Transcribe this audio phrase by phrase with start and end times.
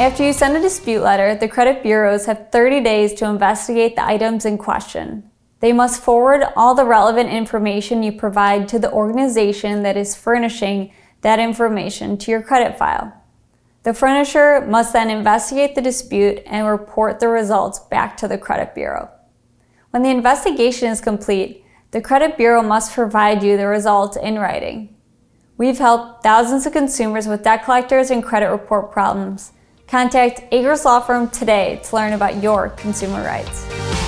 [0.00, 4.04] After you send a dispute letter, the credit bureaus have 30 days to investigate the
[4.04, 5.30] items in question.
[5.60, 10.92] They must forward all the relevant information you provide to the organization that is furnishing
[11.20, 13.12] that information to your credit file.
[13.84, 18.74] The furnisher must then investigate the dispute and report the results back to the credit
[18.74, 19.10] bureau.
[19.90, 24.96] When the investigation is complete, the credit bureau must provide you the results in writing.
[25.58, 29.52] We've helped thousands of consumers with debt collectors and credit report problems.
[29.92, 34.01] Contact Agruss Law Firm today to learn about your consumer rights.